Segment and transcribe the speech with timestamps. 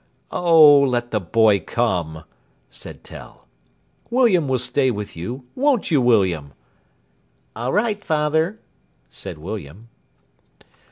[0.31, 2.23] "Oh, let the boy come,"
[2.71, 3.45] said Tell.
[4.09, 6.53] "William will stay with you, won't you, William?"
[7.55, 8.59] "All right, father,"
[9.11, 9.89] said William.